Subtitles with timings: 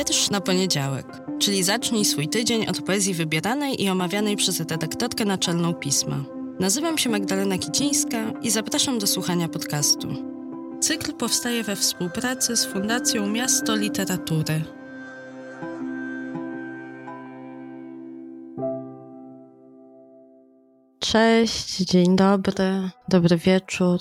[0.00, 1.06] Wiersz na poniedziałek,
[1.38, 6.16] czyli zacznij swój tydzień od poezji wybieranej i omawianej przez redaktorkę naczelną pisma.
[6.60, 10.08] Nazywam się Magdalena Kicińska i zapraszam do słuchania podcastu.
[10.80, 14.64] Cykl powstaje we współpracy z Fundacją Miasto Literatury.
[20.98, 23.98] Cześć, dzień dobry, dobry wieczór,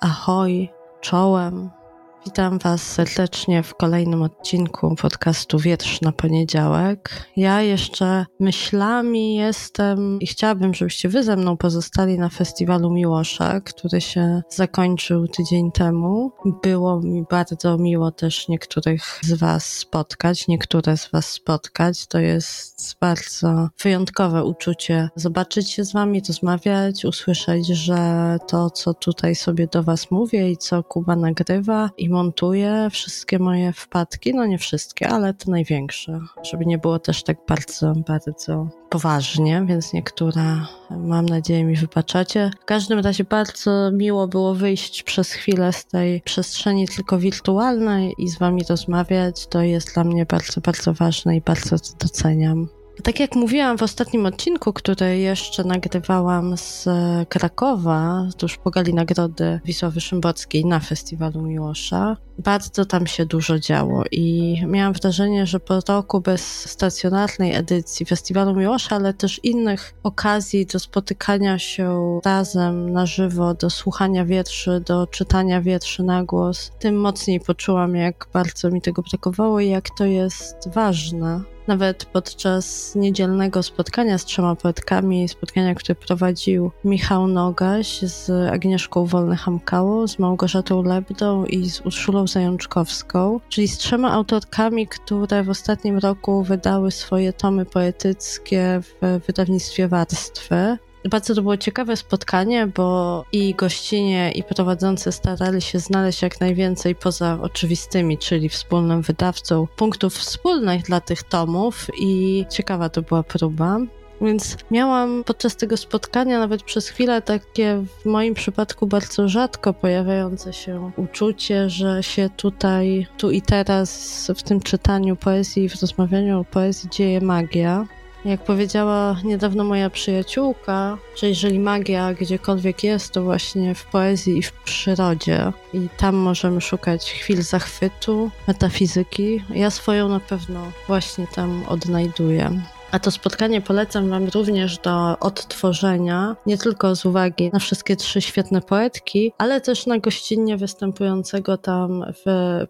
[0.00, 0.68] ahoj,
[1.00, 1.79] czołem.
[2.24, 7.26] Witam Was serdecznie w kolejnym odcinku podcastu Wietrz na poniedziałek.
[7.36, 14.00] Ja jeszcze myślami jestem i chciałabym, żebyście Wy ze mną pozostali na festiwalu Miłosza, który
[14.00, 16.32] się zakończył tydzień temu.
[16.62, 22.06] Było mi bardzo miło też niektórych z Was spotkać, niektóre z Was spotkać.
[22.06, 29.34] To jest bardzo wyjątkowe uczucie zobaczyć się z Wami, rozmawiać, usłyszeć, że to, co tutaj
[29.34, 34.58] sobie do Was mówię i co Kuba nagrywa i montuję wszystkie moje wpadki, no nie
[34.58, 40.42] wszystkie, ale te największe, żeby nie było też tak bardzo, bardzo poważnie, więc niektóre
[40.90, 42.50] mam nadzieję mi wybaczacie.
[42.62, 48.28] W każdym razie bardzo miło było wyjść przez chwilę z tej przestrzeni tylko wirtualnej i
[48.28, 49.46] z wami rozmawiać.
[49.46, 52.79] To jest dla mnie bardzo, bardzo ważne i bardzo doceniam.
[53.02, 56.88] Tak jak mówiłam w ostatnim odcinku, który jeszcze nagrywałam z
[57.28, 64.04] Krakowa, tuż po gali nagrody Wisławy Szymborskiej na festiwalu Miłosza, bardzo tam się dużo działo
[64.10, 70.66] i miałam wrażenie, że po roku bez stacjonarnej edycji festiwalu Miłosza, ale też innych okazji
[70.66, 77.00] do spotykania się razem na żywo, do słuchania wierszy, do czytania wierszy na głos, tym
[77.00, 81.40] mocniej poczułam, jak bardzo mi tego brakowało i jak to jest ważne
[81.70, 90.08] nawet podczas niedzielnego spotkania z trzema poetkami, spotkania, które prowadził Michał Nogaś z Agnieszką Wolny-Hamkałą,
[90.08, 96.42] z Małgorzatą Lebdą i z Urszulą Zajączkowską, czyli z trzema autorkami, które w ostatnim roku
[96.42, 100.78] wydały swoje tomy poetyckie w wydawnictwie Warstwy.
[101.04, 106.94] Bardzo to było ciekawe spotkanie, bo i gościnie, i prowadzący starali się znaleźć jak najwięcej
[106.94, 113.78] poza oczywistymi, czyli wspólnym wydawcą, punktów wspólnych dla tych tomów i ciekawa to była próba.
[114.20, 120.52] Więc miałam podczas tego spotkania nawet przez chwilę takie w moim przypadku bardzo rzadko pojawiające
[120.52, 126.44] się uczucie, że się tutaj, tu i teraz w tym czytaniu poezji, w rozmawianiu o
[126.44, 127.86] poezji dzieje magia.
[128.24, 134.42] Jak powiedziała niedawno moja przyjaciółka, że jeżeli magia gdziekolwiek jest, to właśnie w poezji i
[134.42, 135.52] w przyrodzie.
[135.74, 139.44] I tam możemy szukać chwil zachwytu, metafizyki.
[139.54, 142.60] Ja swoją na pewno właśnie tam odnajduję.
[142.90, 148.20] A to spotkanie polecam Wam również do odtworzenia, nie tylko z uwagi na wszystkie trzy
[148.20, 152.26] świetne poetki, ale też na gościnnie występującego tam w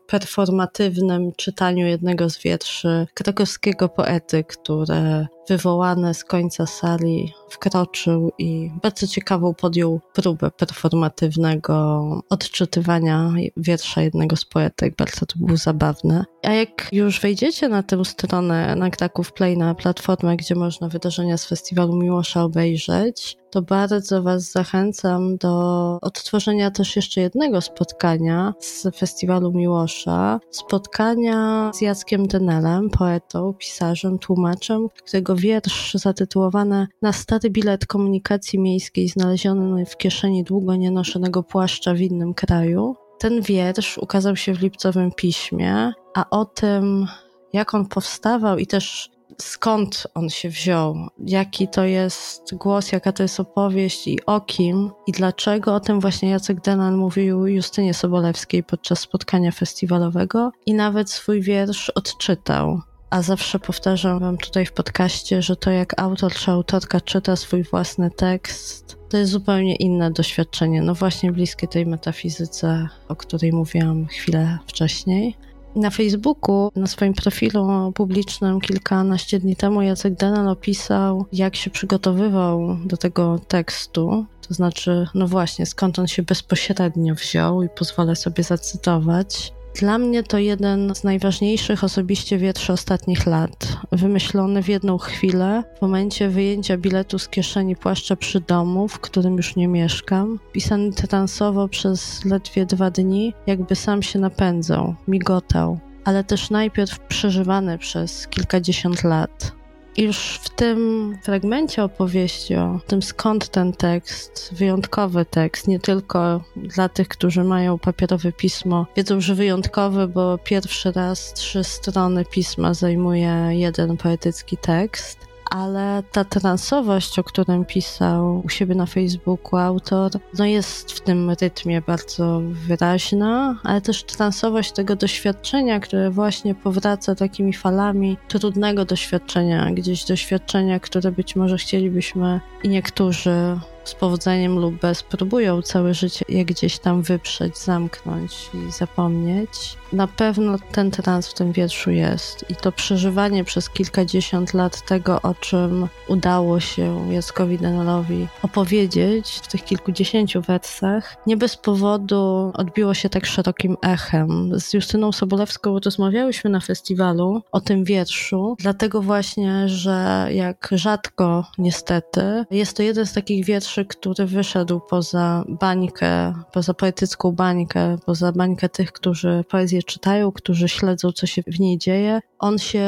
[0.06, 9.06] performatywnym czytaniu jednego z wierszy krakowskiego poety, które wywołane z końca sali wkroczył i bardzo
[9.06, 14.96] ciekawą podjął próbę performatywnego odczytywania wiersza jednego z poetek.
[14.96, 16.24] Bardzo to było zabawne.
[16.42, 21.36] A jak już wejdziecie na tę stronę na Kraków Play, na platformę, gdzie można wydarzenia
[21.36, 28.86] z Festiwalu Miłosza obejrzeć, to bardzo Was zachęcam do odtworzenia też jeszcze jednego spotkania z
[28.96, 30.40] Festiwalu Miłosza.
[30.50, 39.08] Spotkania z Jackiem Denelem, poetą, pisarzem, tłumaczem, którego wiersz zatytułowany Na stary bilet komunikacji miejskiej
[39.08, 42.96] znaleziony w kieszeni długo nienoszonego płaszcza w innym kraju.
[43.18, 47.06] Ten wiersz ukazał się w lipcowym piśmie, a o tym,
[47.52, 53.22] jak on powstawał i też skąd on się wziął, jaki to jest głos, jaka to
[53.22, 55.74] jest opowieść i o kim i dlaczego.
[55.74, 61.90] O tym właśnie Jacek Denan mówił Justynie Sobolewskiej podczas spotkania festiwalowego i nawet swój wiersz
[61.90, 62.80] odczytał.
[63.10, 67.62] A zawsze powtarzam wam tutaj w podcaście, że to jak autor czy autorka czyta swój
[67.62, 70.82] własny tekst, to jest zupełnie inne doświadczenie.
[70.82, 75.36] No właśnie bliskie tej metafizyce, o której mówiłam chwilę wcześniej.
[75.76, 82.76] Na Facebooku, na swoim profilu publicznym kilkanaście dni temu Jacek Denan opisał, jak się przygotowywał
[82.84, 84.24] do tego tekstu.
[84.48, 89.52] To znaczy, no właśnie, skąd on się bezpośrednio wziął i pozwolę sobie zacytować.
[89.74, 93.76] Dla mnie to jeden z najważniejszych osobiście wierszy ostatnich lat.
[93.92, 99.36] Wymyślony w jedną chwilę, w momencie wyjęcia biletu z kieszeni płaszcza przy domu, w którym
[99.36, 100.38] już nie mieszkam.
[100.52, 107.78] Pisany transowo przez ledwie dwa dni, jakby sam się napędzał, migotał, ale też najpierw przeżywany
[107.78, 109.59] przez kilkadziesiąt lat.
[110.00, 116.88] Już w tym fragmencie opowieści o tym, skąd ten tekst, wyjątkowy tekst, nie tylko dla
[116.88, 123.48] tych, którzy mają papierowe pismo, wiedzą, że wyjątkowy, bo pierwszy raz trzy strony pisma zajmuje
[123.50, 130.44] jeden poetycki tekst ale ta transowość, o którym pisał u siebie na Facebooku autor, no
[130.44, 137.52] jest w tym rytmie bardzo wyraźna, ale też transowość tego doświadczenia, które właśnie powraca takimi
[137.52, 145.02] falami trudnego doświadczenia, gdzieś doświadczenia, które być może chcielibyśmy i niektórzy z powodzeniem lub bez
[145.02, 149.50] próbują całe życie je gdzieś tam wyprzeć, zamknąć i zapomnieć.
[149.92, 155.22] Na pewno ten trans w tym wierszu jest i to przeżywanie przez kilkadziesiąt lat tego,
[155.22, 162.94] o czym udało się Jackowi Denelowi opowiedzieć w tych kilkudziesięciu wersach, nie bez powodu odbiło
[162.94, 164.60] się tak szerokim echem.
[164.60, 172.44] Z Justyną Sobolewską rozmawiałyśmy na festiwalu o tym wierszu, dlatego właśnie, że jak rzadko niestety,
[172.50, 178.68] jest to jeden z takich wierszy, który wyszedł poza bańkę, poza poetycką bańkę, poza bańkę
[178.68, 182.20] tych, którzy poezję czytają, którzy śledzą, co się w niej dzieje.
[182.40, 182.86] On się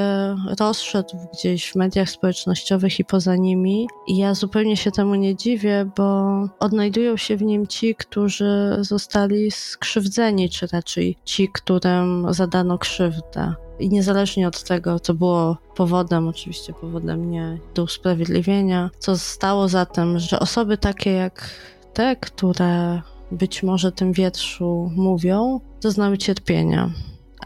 [0.61, 3.89] rozszedł gdzieś w mediach społecznościowych i poza nimi.
[4.07, 6.25] I ja zupełnie się temu nie dziwię, bo
[6.61, 13.55] odnajdują się w nim ci, którzy zostali skrzywdzeni, czy raczej ci, którym zadano krzywdę.
[13.79, 19.87] I niezależnie od tego, co było powodem, oczywiście powodem nie do usprawiedliwienia, co stało za
[19.87, 21.51] tym, że osoby takie jak
[21.95, 26.91] te, które być może tym wierszu mówią, doznały cierpienia.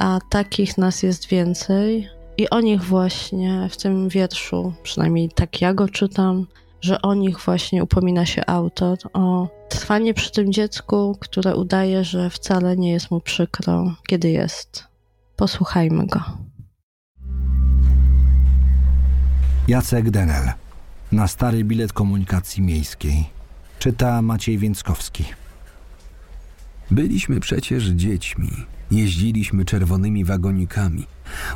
[0.01, 2.09] A takich nas jest więcej.
[2.39, 6.47] I o nich właśnie w tym wierszu, przynajmniej tak ja go czytam,
[6.81, 12.31] że o nich właśnie upomina się autor, o trwanie przy tym dziecku, które udaje, że
[12.31, 14.85] wcale nie jest mu przykro, kiedy jest.
[15.37, 16.21] Posłuchajmy go.
[19.69, 20.53] Jacek Denel.
[21.13, 23.25] Na stary bilet komunikacji miejskiej.
[23.79, 25.25] Czyta Maciej Więckowski.
[26.91, 28.51] Byliśmy przecież dziećmi.
[28.91, 31.07] Jeździliśmy czerwonymi wagonikami.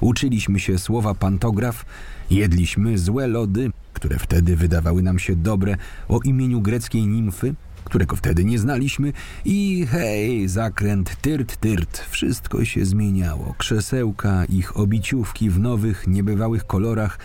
[0.00, 1.84] Uczyliśmy się słowa pantograf,
[2.30, 5.76] jedliśmy złe lody, które wtedy wydawały nam się dobre,
[6.08, 7.54] o imieniu greckiej nimfy,
[7.84, 9.12] którego wtedy nie znaliśmy
[9.44, 13.54] i hej, zakręt, tyrt, tyrt, wszystko się zmieniało.
[13.58, 17.18] Krzesełka, ich obiciówki w nowych, niebywałych kolorach.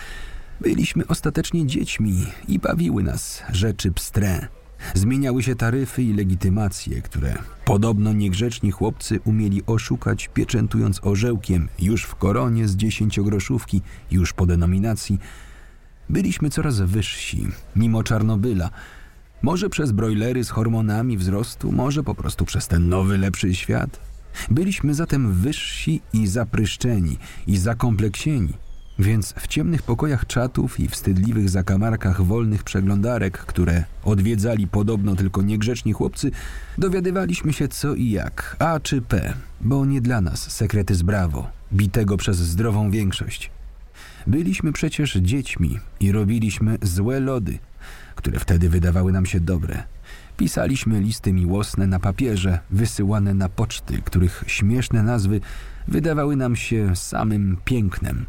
[0.62, 4.48] Byliśmy ostatecznie dziećmi i bawiły nas rzeczy pstre.
[4.94, 7.34] Zmieniały się taryfy i legitymacje, które
[7.66, 15.20] podobno niegrzeczni chłopcy umieli oszukać, pieczętując orzełkiem już w koronie z dziesięciogroszówki, już po denominacji.
[16.10, 18.70] Byliśmy coraz wyżsi, mimo Czarnobyla–
[19.46, 24.00] może przez brojlery z hormonami wzrostu, może po prostu przez ten nowy, lepszy świat.
[24.52, 27.18] Byliśmy zatem wyżsi i zapryszczeni,
[27.48, 28.54] i zakompleksieni.
[29.00, 35.94] Więc w ciemnych pokojach czatów i wstydliwych zakamarkach wolnych przeglądarek, które odwiedzali podobno tylko niegrzeczni
[35.94, 36.32] chłopcy,
[36.78, 41.50] dowiadywaliśmy się co i jak, A czy P, bo nie dla nas sekrety z brawo,
[41.74, 43.52] bitego przez zdrową większość.
[44.28, 47.60] Byliśmy przecież dziećmi i robiliśmy złe lody,
[48.16, 49.84] które wtedy wydawały nam się dobre.
[50.38, 55.42] Pisaliśmy listy miłosne na papierze, wysyłane na poczty, których śmieszne nazwy
[55.88, 58.26] wydawały nam się samym pięknem.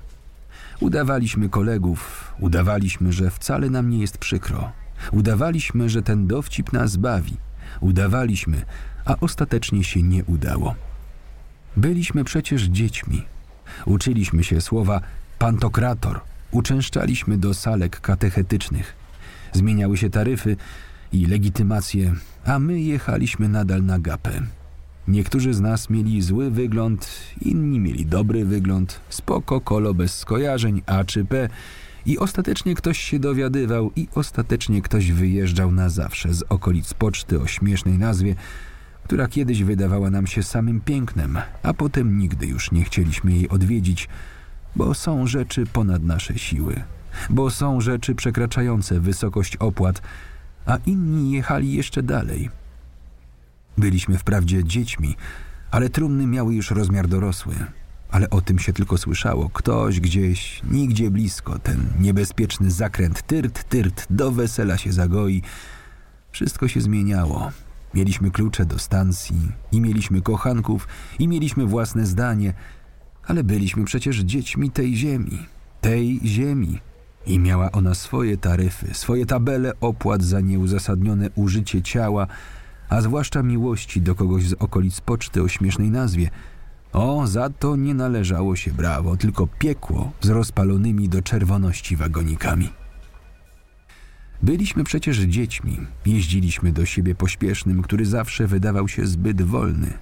[0.80, 4.72] Udawaliśmy kolegów, udawaliśmy, że wcale nam nie jest przykro.
[5.12, 7.36] Udawaliśmy, że ten dowcip nas bawi.
[7.80, 8.64] Udawaliśmy,
[9.04, 10.74] a ostatecznie się nie udało.
[11.76, 13.22] Byliśmy przecież dziećmi.
[13.86, 15.00] Uczyliśmy się słowa
[15.38, 16.20] pantokrator,
[16.50, 18.94] uczęszczaliśmy do salek katechetycznych.
[19.52, 20.56] Zmieniały się taryfy
[21.12, 24.42] i legitymacje, a my jechaliśmy nadal na gapę.
[25.08, 27.10] Niektórzy z nas mieli zły wygląd,
[27.42, 31.48] inni mieli dobry wygląd, spoko, kolo bez skojarzeń, A czy P
[32.06, 37.46] i ostatecznie ktoś się dowiadywał i ostatecznie ktoś wyjeżdżał na zawsze z okolic poczty o
[37.46, 38.34] śmiesznej nazwie,
[39.04, 44.08] która kiedyś wydawała nam się samym pięknem, a potem nigdy już nie chcieliśmy jej odwiedzić,
[44.76, 46.82] bo są rzeczy ponad nasze siły
[47.30, 50.02] bo są rzeczy przekraczające wysokość opłat,
[50.66, 52.50] a inni jechali jeszcze dalej.
[53.78, 55.16] Byliśmy wprawdzie dziećmi,
[55.70, 57.54] ale trumny miały już rozmiar dorosły.
[58.10, 59.50] Ale o tym się tylko słyszało.
[59.50, 65.42] Ktoś gdzieś, nigdzie blisko, ten niebezpieczny zakręt tyrt, tyrt, do wesela się zagoi.
[66.32, 67.50] Wszystko się zmieniało.
[67.94, 72.54] Mieliśmy klucze do stacji, i mieliśmy kochanków, i mieliśmy własne zdanie,
[73.26, 75.46] ale byliśmy przecież dziećmi tej ziemi.
[75.80, 76.80] Tej ziemi,
[77.26, 82.26] i miała ona swoje taryfy, swoje tabele opłat za nieuzasadnione użycie ciała,
[82.88, 86.30] a zwłaszcza miłości do kogoś z okolic poczty o śmiesznej nazwie.
[86.92, 92.68] O, za to nie należało się brawo, tylko piekło z rozpalonymi do czerwoności wagonikami.
[94.42, 99.92] Byliśmy przecież dziećmi, jeździliśmy do siebie pośpiesznym, który zawsze wydawał się zbyt wolny.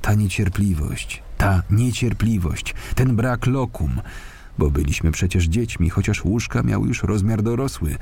[0.00, 4.00] Ta niecierpliwość, ta niecierpliwość, ten brak lokum,
[4.58, 7.96] bo byliśmy przecież dziećmi, chociaż łóżka miały już rozmiar dorosły.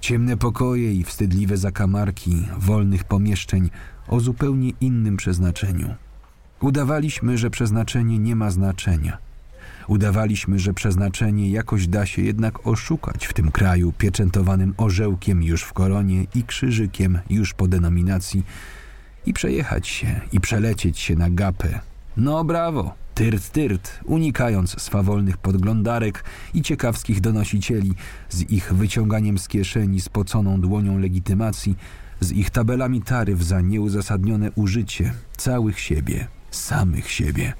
[0.00, 3.70] Ciemne pokoje i wstydliwe zakamarki wolnych pomieszczeń
[4.08, 5.94] o zupełnie innym przeznaczeniu.
[6.60, 9.18] Udawaliśmy, że przeznaczenie nie ma znaczenia.
[9.88, 15.72] Udawaliśmy, że przeznaczenie jakoś da się jednak oszukać w tym kraju pieczętowanym orzełkiem już w
[15.72, 18.42] koronie i krzyżykiem już po denominacji
[19.26, 21.80] i przejechać się i przelecieć się na gapę.
[22.18, 27.94] No brawo, tyrt, tyrt, unikając swawolnych podglądarek i ciekawskich donosicieli
[28.28, 31.76] z ich wyciąganiem z kieszeni spoconą dłonią legitymacji,
[32.20, 37.52] z ich tabelami taryf za nieuzasadnione użycie całych siebie, samych siebie.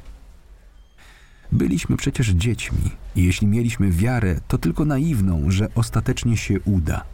[1.52, 7.04] Byliśmy przecież dziećmi i jeśli mieliśmy wiarę, to tylko naiwną, że ostatecznie się uda.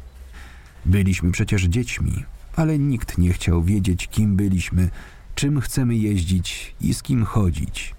[0.86, 2.24] Byliśmy przecież dziećmi,
[2.56, 4.90] ale nikt nie chciał wiedzieć, kim byliśmy,
[5.35, 7.95] czym chcemy jeździć i z kim chodzić.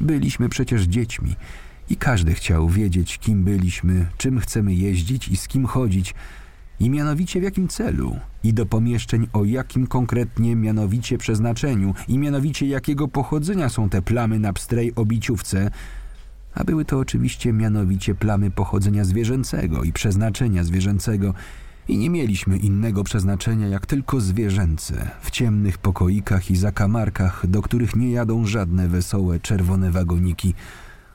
[0.00, 1.36] Byliśmy przecież dziećmi
[1.90, 6.14] i każdy chciał wiedzieć, kim byliśmy, czym chcemy jeździć i z kim chodzić,
[6.80, 12.66] i mianowicie w jakim celu, i do pomieszczeń o jakim konkretnie mianowicie przeznaczeniu, i mianowicie
[12.66, 15.70] jakiego pochodzenia są te plamy na pstrej obiciówce,
[16.54, 21.34] a były to oczywiście mianowicie plamy pochodzenia zwierzęcego i przeznaczenia zwierzęcego,
[21.88, 27.96] i nie mieliśmy innego przeznaczenia jak tylko zwierzęce, w ciemnych pokoikach i zakamarkach, do których
[27.96, 30.54] nie jadą żadne wesołe czerwone wagoniki,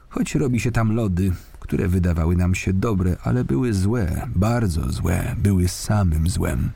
[0.09, 5.35] choć robi się tam lody, które wydawały nam się dobre, ale były złe, bardzo złe,
[5.37, 6.71] były samym złem.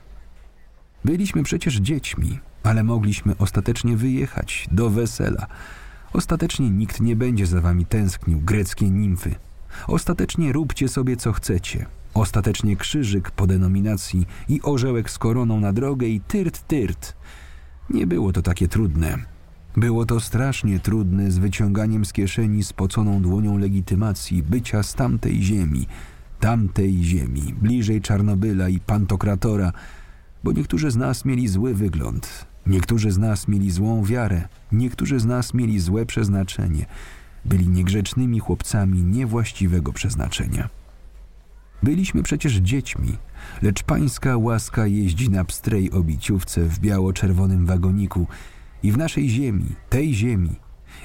[1.05, 5.47] Byliśmy przecież dziećmi, ale mogliśmy ostatecznie wyjechać do wesela.
[6.13, 9.35] Ostatecznie nikt nie będzie za wami tęsknił, greckie nimfy.
[9.87, 11.85] Ostatecznie róbcie sobie co chcecie.
[12.15, 17.15] Ostatecznie krzyżyk po denominacji i orzełek z koroną na drogę i tyrt, tyrt.
[17.89, 19.17] Nie było to takie trudne.
[19.77, 25.87] Było to strasznie trudne z wyciąganiem z kieszeni spoconą dłonią legitymacji bycia z tamtej ziemi,
[26.39, 29.71] tamtej ziemi, bliżej Czarnobyla i Pantokratora,
[30.43, 35.25] bo niektórzy z nas mieli zły wygląd, niektórzy z nas mieli złą wiarę, niektórzy z
[35.25, 36.85] nas mieli złe przeznaczenie,
[37.45, 40.84] byli niegrzecznymi chłopcami niewłaściwego przeznaczenia.
[41.83, 43.17] Byliśmy przecież dziećmi,
[43.61, 48.27] lecz pańska łaska jeździ na pstrej obiciówce w biało-czerwonym wagoniku
[48.83, 50.55] i w naszej ziemi, tej ziemi,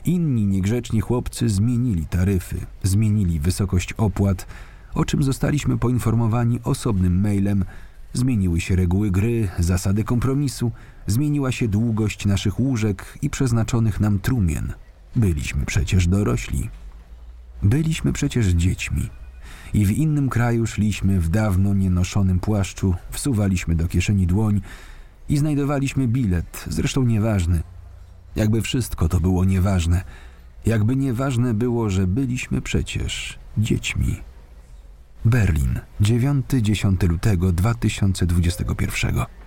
[0.04, 4.46] inni niegrzeczni chłopcy zmienili taryfy, zmienili wysokość opłat,
[4.94, 7.64] o czym zostaliśmy poinformowani osobnym mailem.
[8.12, 10.72] Zmieniły się reguły gry, zasady kompromisu,
[11.06, 14.72] zmieniła się długość naszych łóżek i przeznaczonych nam trumien.
[15.16, 16.70] Byliśmy przecież dorośli.
[17.62, 19.08] Byliśmy przecież dziećmi.
[19.74, 24.60] I w innym kraju szliśmy w dawno nienoszonym płaszczu, wsuwaliśmy do kieszeni dłoń
[25.28, 27.62] i znajdowaliśmy bilet, zresztą nieważny.
[28.36, 30.04] Jakby wszystko to było nieważne.
[30.66, 34.16] Jakby nieważne było, że byliśmy przecież dziećmi.
[35.24, 39.39] Berlin, 9-10 lutego 2021